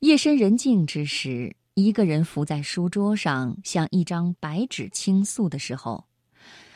[0.00, 6.04] 夜深人静之时，一个人伏在书桌上，像一张白纸倾诉的时候，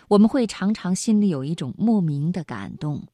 [0.09, 3.07] 我们会常常心里有一种莫名的感动。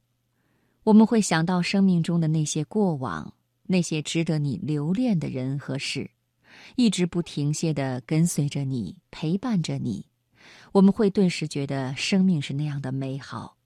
[0.83, 3.31] 我们会想到生命中的那些过往，
[3.67, 6.09] 那些值得你留恋的人和事，
[6.75, 10.07] 一直不停歇地跟随着你，陪伴着你。
[10.71, 13.58] 我们会顿时觉得生命是那样的美好。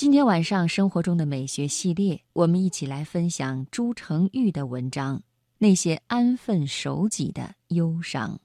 [0.00, 5.16] 今天晚上生活中的美学系列，我们一起来分享朱成玉的文章
[5.58, 8.38] 《那些安分守己的忧伤》。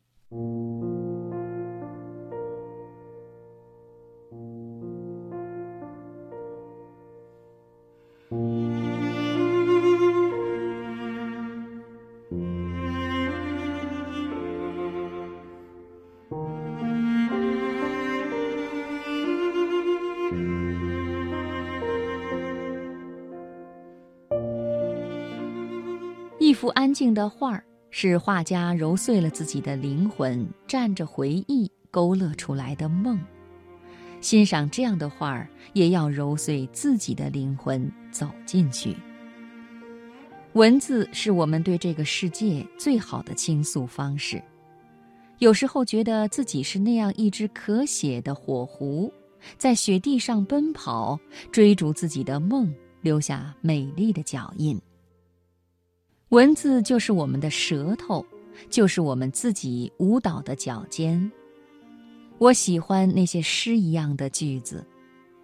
[26.63, 33.19] 幅安静的画儿，是画家揉碎了自己的灵魂，蘸着回忆勾勒出来的梦。
[34.21, 38.95] 欣赏这样的画儿，也要揉碎自己的灵魂，走进去。
[40.53, 44.41] 文字是我们对这个世界最好的倾诉方式。
[45.39, 49.11] 有时候觉得自己是那样一只可写的火狐，
[49.57, 51.19] 在雪地上奔跑，
[51.51, 54.79] 追逐自己的梦，留下美丽的脚印。
[56.33, 58.25] 文字就是我们的舌头，
[58.67, 61.31] 就是我们自己舞蹈的脚尖。
[62.39, 64.83] 我喜欢那些诗一样的句子，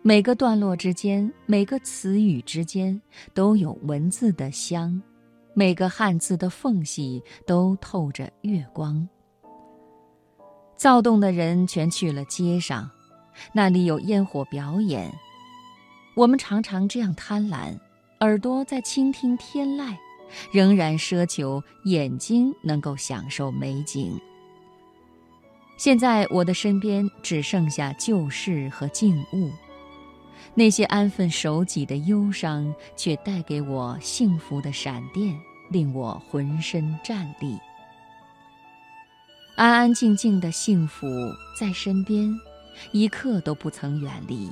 [0.02, 3.00] 每个段落之间，每个词语之间
[3.36, 5.00] 都有文字的香，
[5.54, 9.08] 每个汉字的缝隙都透着月光。
[10.76, 12.90] 躁动的人全去了街上，
[13.54, 15.14] 那里有烟火表演。
[16.16, 17.78] 我们常常这样贪婪，
[18.22, 19.96] 耳朵在倾听天籁。
[20.52, 24.20] 仍然奢求眼睛能够享受美景。
[25.78, 29.50] 现在我的身边只剩下旧事和静物，
[30.54, 37.58] 那些安分守己的忧伤，却带给我幸福的闪电，令我浑身战栗。
[39.56, 41.08] 安安静静的幸福
[41.58, 42.30] 在身边，
[42.92, 44.50] 一刻都不曾远离。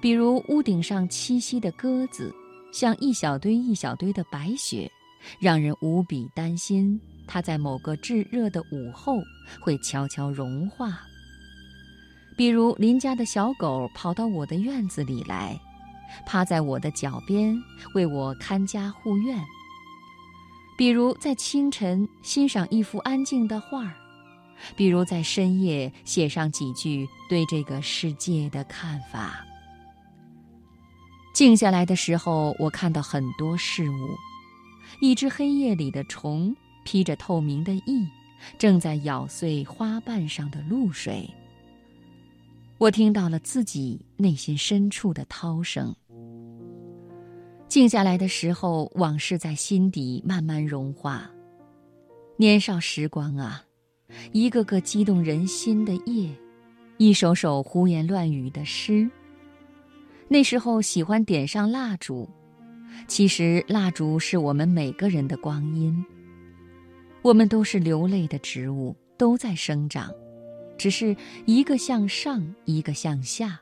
[0.00, 2.34] 比如屋顶上栖息的鸽子。
[2.72, 4.90] 像一小堆一小堆的白雪，
[5.40, 7.00] 让人无比担心。
[7.26, 9.20] 它在某个炙热的午后
[9.60, 11.00] 会悄悄融化。
[12.36, 15.58] 比如邻家的小狗跑到我的院子里来，
[16.24, 17.54] 趴在我的脚边
[17.94, 19.38] 为我看家护院。
[20.76, 23.94] 比如在清晨欣赏一幅安静的画儿，
[24.76, 29.44] 比如在深夜写上几句对这个世界的看法。
[31.32, 34.08] 静下来的时候，我看到很多事物。
[35.00, 38.08] 一只黑夜里的虫披着透明的翼，
[38.58, 41.28] 正在咬碎花瓣上的露水。
[42.78, 45.94] 我听到了自己内心深处的涛声。
[47.68, 51.30] 静下来的时候，往事在心底慢慢融化。
[52.36, 53.62] 年少时光啊，
[54.32, 56.30] 一个个激动人心的夜，
[56.96, 59.08] 一首首胡言乱语的诗。
[60.28, 62.28] 那时候喜欢点上蜡烛，
[63.06, 66.04] 其实蜡烛是我们每个人的光阴。
[67.22, 70.12] 我们都是流泪的植物，都在生长，
[70.76, 73.58] 只是一个向上，一个向下。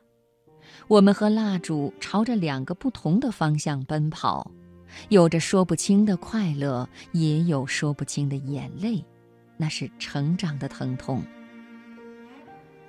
[0.89, 4.51] 我们和蜡烛朝着两个不同的方向奔跑，
[5.09, 9.05] 有着说不清的快乐，也有说不清的眼泪，
[9.57, 11.23] 那是成长的疼痛。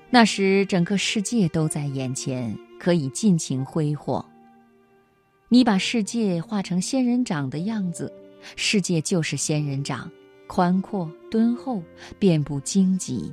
[0.09, 2.57] 那时，整个世界都在眼前。
[2.79, 4.25] 可以尽情挥霍。
[5.49, 8.11] 你把世界画成仙人掌的样子，
[8.55, 10.11] 世界就是仙人掌，
[10.47, 11.81] 宽阔敦厚，
[12.19, 13.31] 遍布荆棘。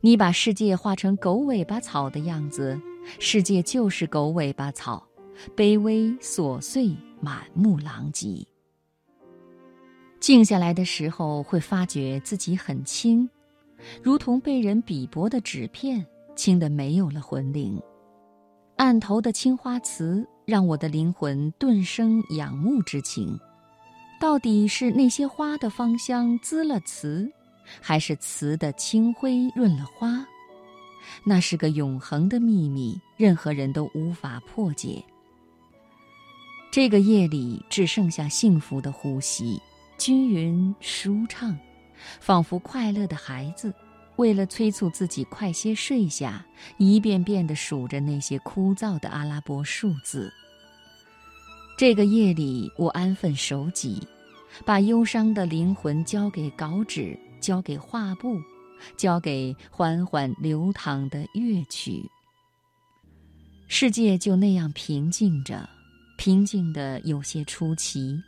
[0.00, 2.80] 你把世界画成狗尾巴草的样子，
[3.18, 5.06] 世界就是狗尾巴草，
[5.56, 8.46] 卑微琐碎，满目狼藉。
[10.18, 13.28] 静下来的时候，会发觉自己很轻，
[14.02, 17.80] 如同被人比薄的纸片，轻得没有了魂灵。
[18.76, 23.38] 案头的青花瓷让我的灵魂顿生仰慕之情，
[24.20, 27.30] 到底是那些花的芳香滋了瓷，
[27.80, 30.26] 还是瓷的清辉润了花？
[31.24, 35.02] 那是个永恒的秘密，任何人都无法破解。
[36.70, 39.58] 这个夜里只剩下幸福的呼吸，
[39.96, 41.56] 均匀舒畅，
[42.20, 43.72] 仿佛快乐的孩子。
[44.16, 46.44] 为了催促自己快些睡下，
[46.78, 50.32] 一遍遍地数着那些枯燥的阿拉伯数字。
[51.78, 54.06] 这个夜里，我安分守己，
[54.64, 58.40] 把忧伤的灵魂交给稿纸，交给画布，
[58.96, 62.10] 交给缓缓流淌的乐曲。
[63.68, 65.68] 世界就那样平静着，
[66.16, 68.18] 平静的有些出奇。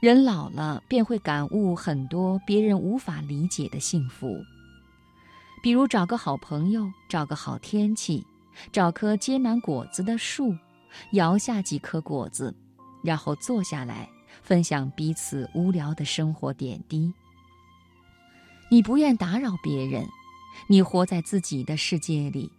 [0.00, 4.42] 人老了，便会感悟很多别人无法理解的幸福，
[5.62, 8.26] 比如找个好朋友，找个好天气，
[8.72, 10.56] 找棵结满果子的树，
[11.12, 12.54] 摇下几颗果子，
[13.04, 14.08] 然后坐下来
[14.42, 17.12] 分享彼此无聊的生活点滴。
[18.70, 20.08] 你不愿打扰别人，
[20.66, 22.50] 你活在自己的世界里，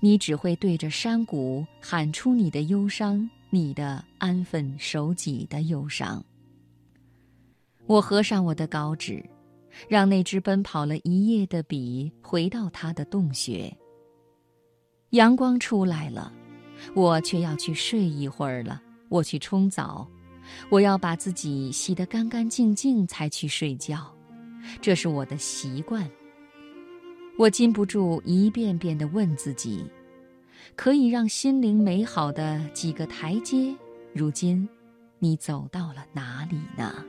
[0.00, 6.24] 你只会对着山谷喊出你的忧伤，你的安分守己的忧伤。
[7.90, 9.20] 我合上我的稿纸，
[9.88, 13.76] 让那支奔跑了一夜的笔回到它的洞穴。
[15.10, 16.32] 阳光出来了，
[16.94, 18.80] 我却要去睡一会儿了。
[19.08, 20.06] 我去冲澡，
[20.70, 24.14] 我要把自己洗得干干净净才去睡觉，
[24.80, 26.08] 这是我的习惯。
[27.36, 29.84] 我禁不住一遍遍地问自己：
[30.76, 33.74] 可以让心灵美好的几个台阶，
[34.14, 34.68] 如今，
[35.18, 37.04] 你走到了哪里呢？